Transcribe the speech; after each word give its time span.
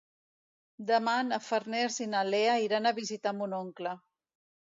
Demà 0.91 1.13
na 1.25 1.37
Farners 1.47 1.99
i 2.07 2.09
na 2.15 2.23
Lea 2.29 2.57
iran 2.65 2.91
a 2.93 2.97
visitar 3.01 3.37
mon 3.43 3.53
oncle. 3.61 3.93